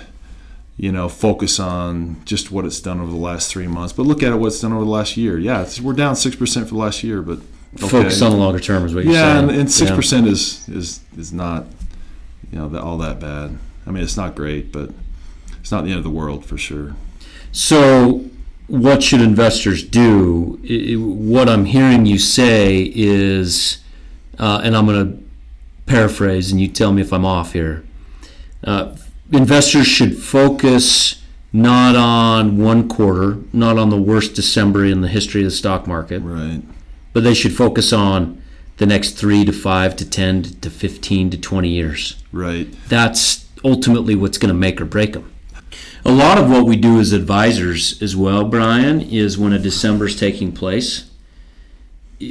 you 0.76 0.90
know, 0.90 1.08
focus 1.08 1.60
on 1.60 2.16
just 2.24 2.50
what 2.50 2.64
it's 2.64 2.80
done 2.80 3.00
over 3.00 3.10
the 3.10 3.16
last 3.16 3.50
three 3.50 3.66
months, 3.66 3.92
but 3.92 4.04
look 4.06 4.22
at 4.22 4.32
it 4.32 4.36
what's 4.36 4.60
done 4.60 4.72
over 4.72 4.84
the 4.84 4.90
last 4.90 5.16
year. 5.16 5.38
Yeah, 5.38 5.62
it's, 5.62 5.80
we're 5.80 5.92
down 5.92 6.16
six 6.16 6.34
percent 6.36 6.66
for 6.68 6.74
the 6.74 6.80
last 6.80 7.02
year, 7.04 7.22
but 7.22 7.38
okay. 7.76 7.88
Focus 7.88 8.22
on 8.22 8.30
the 8.32 8.36
longer 8.38 8.58
term 8.60 8.84
is 8.86 8.94
what 8.94 9.04
you're 9.04 9.12
yeah, 9.14 9.34
saying. 9.34 9.48
and- 9.50 9.58
and 9.60 9.70
six 9.70 9.90
Yeah. 9.90 9.96
percent 9.96 10.26
is 10.26 10.68
is 10.68 11.00
is 11.16 11.32
not 11.32 11.66
you 12.50 12.58
know 12.58 12.78
all 12.78 12.98
that 12.98 13.20
bad. 13.20 13.58
I 13.86 13.90
mean, 13.90 14.02
it's 14.02 14.16
not 14.16 14.34
great, 14.34 14.72
but 14.72 14.90
it's 15.60 15.70
not 15.72 15.84
the 15.84 15.90
end 15.90 15.98
of 15.98 16.04
the 16.04 16.10
world 16.10 16.44
for 16.44 16.56
sure. 16.56 16.94
So, 17.50 18.24
what 18.68 19.02
should 19.02 19.20
investors 19.20 19.82
do? 19.82 20.58
What 20.98 21.48
I'm 21.48 21.64
hearing 21.66 22.06
you 22.06 22.18
say 22.18 22.92
is, 22.94 23.78
uh, 24.38 24.60
and 24.64 24.76
I'm 24.76 24.86
going 24.86 25.12
to 25.18 25.22
paraphrase, 25.86 26.50
and 26.52 26.60
you 26.60 26.68
tell 26.68 26.92
me 26.92 27.02
if 27.02 27.12
I'm 27.12 27.24
off 27.24 27.52
here. 27.52 27.84
Uh, 28.64 28.94
investors 29.32 29.86
should 29.86 30.16
focus 30.16 31.22
not 31.52 31.96
on 31.96 32.58
one 32.58 32.88
quarter, 32.88 33.38
not 33.52 33.78
on 33.78 33.90
the 33.90 34.00
worst 34.00 34.34
December 34.34 34.84
in 34.84 35.00
the 35.00 35.08
history 35.08 35.42
of 35.42 35.46
the 35.46 35.50
stock 35.56 35.86
market, 35.86 36.20
Right. 36.20 36.62
but 37.12 37.24
they 37.24 37.34
should 37.34 37.52
focus 37.54 37.92
on 37.92 38.40
the 38.78 38.86
next 38.86 39.12
three 39.12 39.44
to 39.44 39.52
five 39.52 39.94
to 39.96 40.04
10 40.08 40.42
to 40.62 40.70
15 40.70 41.30
to 41.30 41.36
20 41.36 41.68
years 41.68 42.16
Right. 42.32 42.68
that's 42.88 43.44
ultimately 43.64 44.14
what's 44.14 44.38
going 44.38 44.48
to 44.48 44.58
make 44.58 44.80
or 44.80 44.84
break 44.86 45.12
them. 45.12 45.24
A 46.04 46.10
lot 46.10 46.36
of 46.38 46.50
what 46.50 46.66
we 46.66 46.76
do 46.76 46.98
as 46.98 47.12
advisors 47.12 48.00
as 48.02 48.16
well, 48.16 48.44
Brian, 48.44 49.00
is 49.00 49.38
when 49.38 49.52
a 49.52 49.58
December 49.58 50.06
is 50.06 50.16
taking 50.16 50.52
place, 50.52 51.04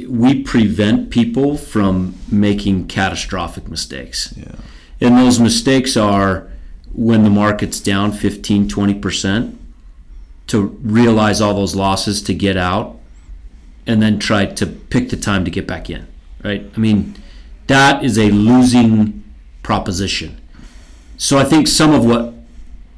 we 0.08 0.42
prevent 0.42 1.10
people 1.10 1.56
from 1.56 2.14
making 2.30 2.86
catastrophic 2.86 3.68
mistakes. 3.68 4.34
Yeah. 4.36 4.56
And 5.00 5.16
those 5.16 5.40
mistakes 5.40 5.96
are 5.96 6.48
when 6.94 7.24
the 7.24 7.30
market's 7.30 7.80
down 7.80 8.12
15, 8.12 8.68
20%, 8.68 9.56
to 10.48 10.60
realize 10.82 11.40
all 11.40 11.54
those 11.54 11.74
losses 11.74 12.20
to 12.22 12.34
get 12.34 12.56
out 12.56 12.98
and 13.86 14.02
then 14.02 14.18
try 14.18 14.46
to 14.46 14.66
pick 14.66 15.08
the 15.10 15.16
time 15.16 15.44
to 15.44 15.50
get 15.50 15.66
back 15.66 15.88
in, 15.88 16.06
right? 16.44 16.70
I 16.76 16.78
mean, 16.78 17.14
that 17.66 18.04
is 18.04 18.18
a 18.18 18.30
losing 18.30 19.24
proposition. 19.62 20.40
So 21.16 21.38
I 21.38 21.44
think 21.44 21.68
some 21.68 21.92
of 21.92 22.04
what 22.04 22.34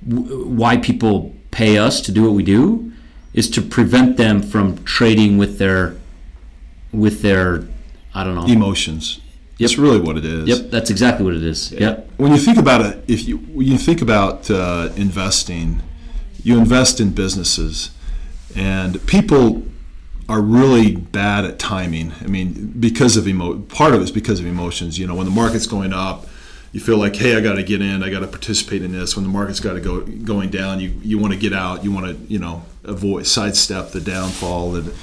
why 0.06 0.76
people 0.76 1.34
pay 1.50 1.78
us 1.78 2.00
to 2.02 2.12
do 2.12 2.24
what 2.24 2.32
we 2.32 2.42
do 2.42 2.92
is 3.32 3.48
to 3.50 3.62
prevent 3.62 4.16
them 4.16 4.42
from 4.42 4.82
trading 4.84 5.38
with 5.38 5.58
their 5.58 5.96
with 6.92 7.22
their 7.22 7.66
I 8.14 8.24
don't 8.24 8.34
know. 8.34 8.46
Emotions. 8.46 9.20
That's 9.58 9.78
really 9.78 10.00
what 10.00 10.16
it 10.16 10.24
is. 10.24 10.48
Yep, 10.48 10.70
that's 10.70 10.90
exactly 10.90 11.24
what 11.24 11.34
it 11.34 11.44
is. 11.44 11.70
Yep. 11.72 12.10
When 12.16 12.32
you 12.32 12.38
think 12.38 12.58
about 12.58 12.80
it, 12.80 13.04
if 13.06 13.26
you 13.28 13.38
when 13.38 13.66
you 13.66 13.78
think 13.78 14.02
about 14.02 14.50
uh, 14.50 14.90
investing, 14.96 15.82
you 16.42 16.58
invest 16.58 17.00
in 17.00 17.10
businesses, 17.10 17.90
and 18.56 19.04
people 19.06 19.62
are 20.28 20.40
really 20.40 20.96
bad 20.96 21.44
at 21.44 21.58
timing. 21.58 22.12
I 22.20 22.26
mean, 22.26 22.74
because 22.78 23.16
of 23.16 23.28
emo. 23.28 23.58
Part 23.58 23.94
of 23.94 24.02
it's 24.02 24.10
because 24.10 24.40
of 24.40 24.46
emotions. 24.46 24.98
You 24.98 25.06
know, 25.06 25.14
when 25.14 25.26
the 25.26 25.32
market's 25.32 25.66
going 25.66 25.92
up, 25.92 26.26
you 26.72 26.80
feel 26.80 26.96
like, 26.96 27.14
hey, 27.14 27.36
I 27.36 27.40
got 27.40 27.54
to 27.54 27.62
get 27.62 27.80
in. 27.80 28.02
I 28.02 28.10
got 28.10 28.20
to 28.20 28.26
participate 28.26 28.82
in 28.82 28.92
this. 28.92 29.16
When 29.16 29.24
the 29.24 29.30
market's 29.30 29.60
got 29.60 29.74
to 29.74 29.80
go 29.80 30.00
going 30.00 30.50
down, 30.50 30.80
you 30.80 30.98
you 31.02 31.18
want 31.18 31.32
to 31.32 31.38
get 31.38 31.52
out. 31.52 31.84
You 31.84 31.92
want 31.92 32.06
to 32.06 32.32
you 32.32 32.38
know 32.38 32.64
avoid 32.82 33.26
sidestep 33.26 33.90
the 33.90 34.00
downfall, 34.00 34.72
the 34.72 34.94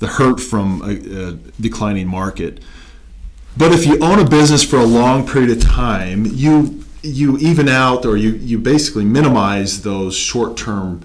the 0.00 0.08
hurt 0.08 0.40
from 0.40 0.82
a, 0.82 1.28
a 1.28 1.32
declining 1.60 2.08
market. 2.08 2.60
But 3.56 3.72
if 3.72 3.86
you 3.86 3.98
own 4.00 4.18
a 4.18 4.24
business 4.28 4.64
for 4.64 4.78
a 4.78 4.84
long 4.84 5.26
period 5.26 5.50
of 5.50 5.62
time, 5.62 6.26
you 6.26 6.84
you 7.02 7.36
even 7.38 7.68
out 7.68 8.06
or 8.06 8.16
you, 8.16 8.30
you 8.30 8.58
basically 8.58 9.04
minimize 9.04 9.82
those 9.82 10.16
short 10.16 10.56
term, 10.56 11.04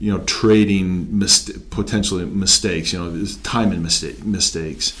you 0.00 0.12
know, 0.12 0.22
trading 0.24 1.20
potentially 1.70 2.24
mistakes. 2.24 2.92
You 2.92 2.98
know, 2.98 3.10
there's 3.10 3.36
timing 3.38 3.82
mistake, 3.82 4.24
mistakes, 4.24 5.00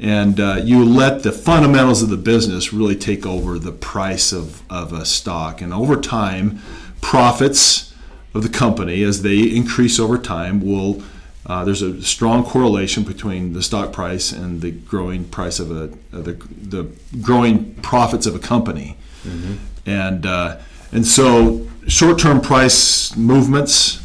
and 0.00 0.40
uh, 0.40 0.60
you 0.62 0.84
let 0.84 1.22
the 1.22 1.30
fundamentals 1.30 2.02
of 2.02 2.08
the 2.08 2.16
business 2.16 2.72
really 2.72 2.96
take 2.96 3.24
over 3.24 3.58
the 3.58 3.72
price 3.72 4.32
of, 4.32 4.62
of 4.70 4.92
a 4.92 5.04
stock. 5.04 5.60
And 5.60 5.72
over 5.72 5.96
time, 5.96 6.60
profits 7.00 7.94
of 8.34 8.42
the 8.42 8.48
company 8.48 9.02
as 9.02 9.22
they 9.22 9.42
increase 9.42 9.98
over 9.98 10.18
time 10.18 10.60
will 10.60 11.02
uh, 11.46 11.64
there's 11.64 11.82
a 11.82 12.02
strong 12.02 12.44
correlation 12.44 13.02
between 13.02 13.54
the 13.54 13.62
stock 13.62 13.92
price 13.92 14.30
and 14.30 14.60
the 14.60 14.70
growing 14.70 15.24
price 15.24 15.58
of 15.58 15.70
a 15.70 15.84
of 16.12 16.24
the, 16.24 16.32
the 16.32 16.90
growing 17.22 17.74
profits 17.76 18.26
of 18.26 18.34
a 18.34 18.38
company, 18.38 18.96
and 19.86 20.26
uh, 20.26 20.58
and 20.92 21.06
so 21.06 21.66
short-term 21.86 22.40
price 22.40 23.16
movements 23.16 24.00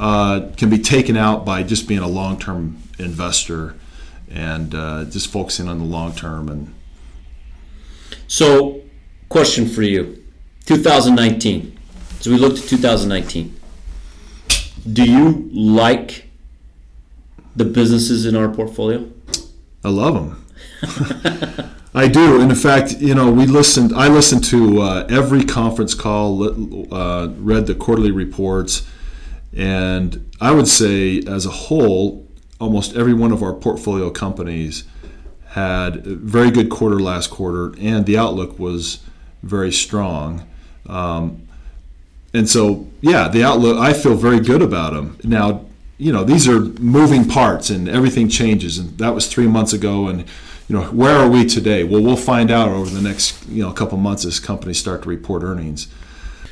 uh, 0.00 0.48
can 0.56 0.68
be 0.68 0.78
taken 0.78 1.16
out 1.16 1.44
by 1.44 1.62
just 1.62 1.86
being 1.86 2.00
a 2.00 2.08
long-term 2.08 2.76
investor 2.98 3.76
and 4.30 4.74
uh, 4.74 5.04
just 5.04 5.30
focusing 5.30 5.68
on 5.68 5.78
the 5.78 5.84
long 5.84 6.12
term 6.14 6.48
and 6.48 6.74
So, 8.26 8.82
question 9.28 9.68
for 9.68 9.82
you 9.82 10.24
2019. 10.66 11.78
So, 12.20 12.30
we 12.30 12.36
looked 12.36 12.58
at 12.58 12.64
2019. 12.64 13.60
Do 14.92 15.04
you 15.04 15.48
like 15.52 16.28
the 17.56 17.64
businesses 17.64 18.26
in 18.26 18.36
our 18.36 18.48
portfolio? 18.48 19.10
I 19.84 19.90
love 19.90 20.14
them. 20.14 20.44
I 21.94 22.08
do, 22.08 22.40
and 22.40 22.50
in 22.50 22.56
fact, 22.56 23.00
you 23.00 23.14
know, 23.14 23.30
we 23.30 23.46
listened. 23.46 23.92
I 23.94 24.08
listened 24.08 24.42
to 24.44 24.80
uh, 24.80 25.06
every 25.08 25.44
conference 25.44 25.94
call, 25.94 26.42
uh, 26.92 27.28
read 27.38 27.66
the 27.66 27.74
quarterly 27.74 28.10
reports, 28.10 28.84
and 29.56 30.28
I 30.40 30.50
would 30.50 30.66
say, 30.66 31.20
as 31.20 31.46
a 31.46 31.50
whole, 31.50 32.26
almost 32.60 32.96
every 32.96 33.14
one 33.14 33.30
of 33.30 33.42
our 33.42 33.52
portfolio 33.52 34.10
companies 34.10 34.84
had 35.50 35.98
a 35.98 36.16
very 36.16 36.50
good 36.50 36.68
quarter 36.68 36.98
last 36.98 37.30
quarter, 37.30 37.72
and 37.78 38.06
the 38.06 38.18
outlook 38.18 38.58
was 38.58 38.98
very 39.44 39.70
strong. 39.70 40.44
Um, 40.88 41.46
and 42.32 42.50
so, 42.50 42.88
yeah, 43.00 43.28
the 43.28 43.44
outlook, 43.44 43.78
I 43.78 43.92
feel 43.92 44.16
very 44.16 44.40
good 44.40 44.62
about 44.62 44.94
them. 44.94 45.16
Now, 45.22 45.64
you 45.98 46.12
know, 46.12 46.24
these 46.24 46.48
are 46.48 46.60
moving 46.60 47.26
parts 47.26 47.70
and 47.70 47.88
everything 47.88 48.28
changes. 48.28 48.78
And 48.78 48.98
that 48.98 49.14
was 49.14 49.26
three 49.28 49.46
months 49.46 49.72
ago. 49.72 50.08
And, 50.08 50.24
you 50.68 50.76
know, 50.76 50.84
where 50.86 51.16
are 51.16 51.28
we 51.28 51.44
today? 51.44 51.84
Well, 51.84 52.02
we'll 52.02 52.16
find 52.16 52.50
out 52.50 52.68
over 52.68 52.90
the 52.90 53.02
next, 53.02 53.46
you 53.48 53.62
know, 53.62 53.72
couple 53.72 53.98
months 53.98 54.24
as 54.24 54.40
companies 54.40 54.78
start 54.78 55.02
to 55.02 55.08
report 55.08 55.42
earnings. 55.42 55.88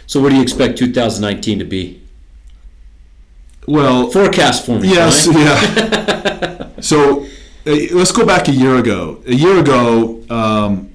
So, 0.07 0.21
what 0.21 0.31
do 0.31 0.37
you 0.37 0.43
expect 0.43 0.79
2019 0.79 1.59
to 1.59 1.65
be? 1.65 2.03
Well, 3.67 4.11
Forecast 4.11 4.67
for 4.67 4.79
me. 4.79 4.89
Yes, 4.89 5.27
Brian. 5.27 5.47
yeah. 5.47 6.69
so 6.81 7.25
uh, 7.67 7.77
let's 7.93 8.13
go 8.13 8.27
back 8.27 8.49
a 8.49 8.53
year 8.53 8.77
ago. 8.77 9.23
A 9.27 9.35
year 9.35 9.59
ago, 9.59 10.23
um, 10.29 10.93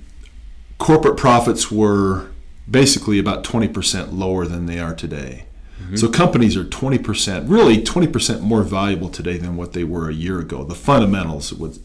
corporate 0.77 1.17
profits 1.17 1.71
were 1.71 2.27
basically 2.69 3.19
about 3.19 3.43
20% 3.43 4.09
lower 4.11 4.45
than 4.45 4.65
they 4.65 4.79
are 4.79 4.93
today. 4.93 5.46
So 5.95 6.09
companies 6.09 6.57
are 6.57 6.65
20%, 6.65 7.49
really 7.49 7.77
20% 7.77 8.41
more 8.41 8.63
valuable 8.63 9.09
today 9.09 9.37
than 9.37 9.55
what 9.55 9.73
they 9.73 9.83
were 9.83 10.09
a 10.09 10.13
year 10.13 10.39
ago. 10.39 10.63
The 10.63 10.75
fundamentals 10.75 11.53
would. 11.53 11.79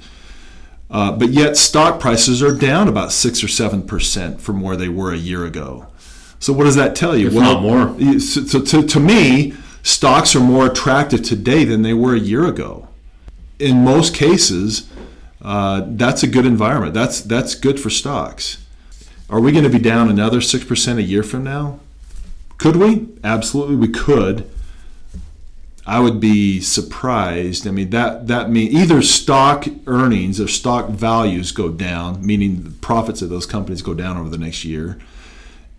Uh, 0.91 1.13
but 1.13 1.29
yet, 1.29 1.57
stock 1.57 2.01
prices 2.01 2.43
are 2.43 2.55
down 2.55 2.89
about 2.89 3.13
six 3.13 3.45
or 3.45 3.49
seven 3.49 3.83
percent 3.83 4.41
from 4.41 4.61
where 4.61 4.77
they 4.77 4.89
were 4.89 5.13
a 5.13 5.17
year 5.17 5.47
ago. 5.47 5.87
So, 6.39 6.53
what 6.53 6.65
does 6.65 6.77
that 6.77 6.97
tell 6.97 7.17
you? 7.17 7.29
If 7.29 7.35
not 7.35 7.63
more. 7.63 7.99
So, 8.21 8.45
so 8.45 8.61
to, 8.61 8.87
to 8.87 9.01
me, 9.01 9.55
stocks 9.83 10.35
are 10.35 10.41
more 10.41 10.67
attractive 10.67 11.23
today 11.23 11.65
than 11.65 11.83
they 11.83 11.95
were 11.95 12.15
a 12.15 12.21
year 12.21 12.47
ago. 12.47 12.89
In 13.59 13.85
most 13.85 14.15
cases, 14.15 14.91
uh, 15.41 15.83
that's 15.87 16.23
a 16.23 16.27
good 16.27 16.45
environment. 16.45 16.95
That's 16.95 17.21
that's 17.21 17.55
good 17.55 17.79
for 17.79 17.89
stocks. 17.89 18.65
Are 19.31 19.41
we 19.41 19.53
going 19.53 19.65
to 19.65 19.71
be 19.71 19.79
down 19.79 20.11
another 20.11 20.41
six 20.41 20.65
percent 20.65 20.99
a 20.99 21.03
year 21.03 21.23
from 21.23 21.45
now? 21.45 21.79
Could 22.63 22.77
we? 22.77 23.09
Absolutely, 23.25 23.75
we 23.75 23.89
could. 23.89 24.49
I 25.85 25.99
would 25.99 26.21
be 26.21 26.61
surprised. 26.61 27.67
I 27.67 27.73
mean, 27.73 27.91
that 27.91 28.29
that 28.29 28.51
mean 28.51 28.71
either 28.71 29.03
stock 29.03 29.67
earnings 29.89 30.41
or 30.41 30.47
stock 30.47 30.91
values 30.91 31.51
go 31.51 31.71
down, 31.71 32.25
meaning 32.25 32.63
the 32.63 32.71
profits 32.71 33.21
of 33.21 33.31
those 33.31 33.47
companies 33.47 33.83
go 33.83 33.95
down 33.95 34.17
over 34.17 34.29
the 34.29 34.39
next 34.39 34.65
year, 34.65 35.01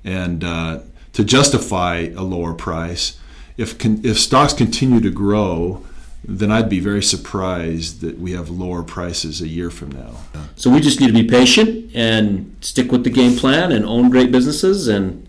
and 0.03 0.43
uh, 0.43 0.79
to 1.13 1.23
justify 1.23 2.09
a 2.17 2.21
lower 2.21 2.53
price. 2.53 3.17
If 3.55 3.77
con- 3.77 4.01
if 4.03 4.19
stocks 4.19 4.51
continue 4.51 4.99
to 4.99 5.09
grow, 5.09 5.85
then 6.25 6.51
I'd 6.51 6.67
be 6.67 6.81
very 6.81 7.01
surprised 7.01 8.01
that 8.01 8.19
we 8.19 8.33
have 8.33 8.49
lower 8.49 8.83
prices 8.83 9.39
a 9.39 9.47
year 9.47 9.69
from 9.69 9.91
now. 9.91 10.17
So, 10.57 10.69
we 10.69 10.81
just 10.81 10.99
need 10.99 11.07
to 11.07 11.13
be 11.13 11.29
patient 11.29 11.95
and 11.95 12.57
stick 12.59 12.91
with 12.91 13.05
the 13.05 13.09
game 13.09 13.37
plan 13.37 13.71
and 13.71 13.85
own 13.85 14.09
great 14.09 14.33
businesses 14.33 14.89
and 14.89 15.22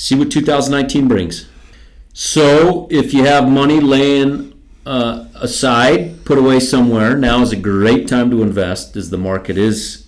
see 0.00 0.14
what 0.14 0.30
2019 0.30 1.08
brings. 1.08 1.46
So, 2.14 2.88
if 2.90 3.12
you 3.12 3.24
have 3.24 3.48
money 3.48 3.80
laying 3.80 4.58
uh, 4.86 5.26
aside, 5.34 6.24
put 6.24 6.38
away 6.38 6.58
somewhere, 6.58 7.16
now 7.16 7.42
is 7.42 7.52
a 7.52 7.56
great 7.56 8.08
time 8.08 8.30
to 8.30 8.42
invest 8.42 8.96
as 8.96 9.10
the 9.10 9.18
market 9.18 9.58
is 9.58 10.06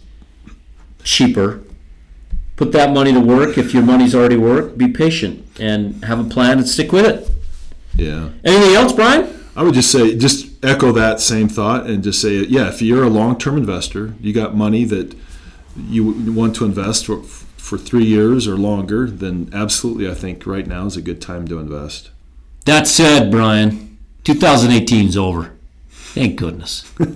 cheaper. 1.04 1.62
Put 2.56 2.72
that 2.72 2.92
money 2.92 3.12
to 3.12 3.20
work. 3.20 3.58
If 3.58 3.74
your 3.74 3.82
money's 3.82 4.14
already 4.14 4.36
worked, 4.36 4.78
be 4.78 4.88
patient 4.88 5.46
and 5.60 6.02
have 6.04 6.18
a 6.18 6.28
plan 6.28 6.58
and 6.58 6.66
stick 6.66 6.90
with 6.90 7.04
it. 7.04 7.30
Yeah. 7.94 8.30
Anything 8.44 8.74
else, 8.74 8.92
Brian? 8.92 9.44
I 9.54 9.62
would 9.62 9.74
just 9.74 9.92
say, 9.92 10.16
just 10.16 10.64
echo 10.64 10.92
that 10.92 11.20
same 11.20 11.48
thought 11.48 11.86
and 11.86 12.02
just 12.02 12.20
say, 12.22 12.36
yeah, 12.36 12.68
if 12.68 12.80
you're 12.80 13.04
a 13.04 13.10
long 13.10 13.38
term 13.38 13.58
investor, 13.58 14.14
you 14.20 14.32
got 14.32 14.56
money 14.56 14.84
that 14.84 15.14
you 15.76 16.32
want 16.32 16.56
to 16.56 16.64
invest 16.64 17.06
for, 17.06 17.22
for 17.62 17.78
three 17.78 18.04
years 18.04 18.48
or 18.48 18.56
longer, 18.56 19.08
then 19.08 19.48
absolutely, 19.52 20.10
I 20.10 20.14
think 20.14 20.44
right 20.46 20.66
now 20.66 20.84
is 20.86 20.96
a 20.96 21.00
good 21.00 21.22
time 21.22 21.46
to 21.46 21.60
invest. 21.60 22.10
That 22.64 22.88
said, 22.88 23.30
Brian, 23.30 23.98
2018 24.24 25.08
is 25.08 25.16
over. 25.16 25.52
Thank 25.88 26.36
goodness. 26.36 26.92
we 26.98 27.06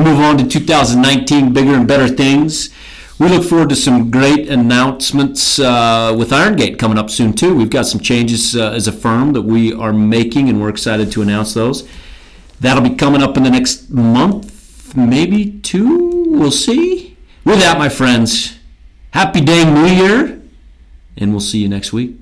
move 0.00 0.18
on 0.18 0.38
to 0.38 0.48
2019, 0.48 1.52
bigger 1.52 1.74
and 1.74 1.86
better 1.86 2.08
things. 2.08 2.70
We 3.18 3.28
look 3.28 3.44
forward 3.44 3.68
to 3.68 3.76
some 3.76 4.10
great 4.10 4.48
announcements 4.48 5.58
uh, 5.58 6.14
with 6.18 6.30
Irongate 6.30 6.78
coming 6.78 6.98
up 6.98 7.10
soon, 7.10 7.34
too. 7.34 7.54
We've 7.54 7.70
got 7.70 7.86
some 7.86 8.00
changes 8.00 8.56
uh, 8.56 8.70
as 8.70 8.88
a 8.88 8.92
firm 8.92 9.34
that 9.34 9.42
we 9.42 9.74
are 9.74 9.92
making, 9.92 10.48
and 10.48 10.60
we're 10.60 10.70
excited 10.70 11.12
to 11.12 11.22
announce 11.22 11.52
those. 11.52 11.86
That'll 12.60 12.82
be 12.82 12.96
coming 12.96 13.22
up 13.22 13.36
in 13.36 13.42
the 13.42 13.50
next 13.50 13.90
month, 13.90 14.96
maybe 14.96 15.60
two. 15.60 16.24
We'll 16.30 16.50
see. 16.50 17.16
With 17.44 17.60
that, 17.60 17.78
my 17.78 17.88
friends, 17.88 18.57
happy 19.18 19.40
New 19.40 19.84
Year, 19.84 20.40
and 21.16 21.32
we'll 21.32 21.40
see 21.40 21.58
you 21.58 21.68
next 21.68 21.92
week. 21.92 22.20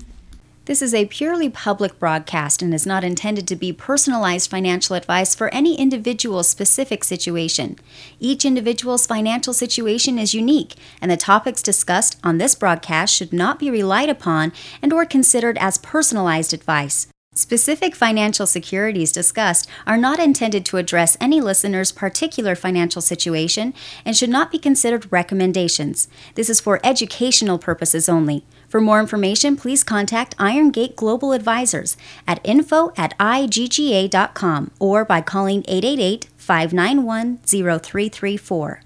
This 0.65 0.81
is 0.81 0.95
a 0.95 1.05
purely 1.05 1.47
public 1.47 1.99
broadcast 1.99 2.63
and 2.63 2.73
is 2.73 2.87
not 2.87 3.03
intended 3.03 3.47
to 3.49 3.55
be 3.55 3.71
personalized 3.71 4.49
financial 4.49 4.95
advice 4.95 5.35
for 5.35 5.53
any 5.53 5.77
individual's 5.77 6.49
specific 6.49 7.03
situation. 7.03 7.75
Each 8.19 8.43
individual's 8.45 9.05
financial 9.05 9.53
situation 9.53 10.17
is 10.17 10.33
unique, 10.33 10.73
and 10.99 11.11
the 11.11 11.17
topics 11.17 11.61
discussed 11.61 12.17
on 12.23 12.39
this 12.39 12.55
broadcast 12.55 13.13
should 13.13 13.31
not 13.31 13.59
be 13.59 13.69
relied 13.69 14.09
upon 14.09 14.51
and 14.81 14.91
or 14.91 15.05
considered 15.05 15.59
as 15.59 15.77
personalized 15.77 16.51
advice. 16.51 17.05
Specific 17.37 17.93
financial 17.93 18.47
securities 18.47 19.11
discussed 19.11 19.69
are 19.85 19.95
not 19.95 20.17
intended 20.17 20.65
to 20.65 20.77
address 20.77 21.15
any 21.21 21.39
listener's 21.39 21.91
particular 21.91 22.55
financial 22.55 22.99
situation 22.99 23.75
and 24.03 24.17
should 24.17 24.31
not 24.31 24.49
be 24.49 24.57
considered 24.57 25.11
recommendations. 25.11 26.07
This 26.33 26.49
is 26.49 26.59
for 26.59 26.79
educational 26.83 27.59
purposes 27.59 28.09
only. 28.09 28.43
For 28.67 28.81
more 28.81 28.99
information, 28.99 29.55
please 29.55 29.83
contact 29.83 30.35
Irongate 30.37 30.95
Global 30.95 31.31
Advisors 31.31 31.95
at 32.27 32.41
info 32.43 32.91
at 32.97 33.15
igga.com 33.19 34.71
or 34.79 35.05
by 35.05 35.21
calling 35.21 35.63
888 35.67 36.29
591 36.37 37.37
0334. 37.45 38.81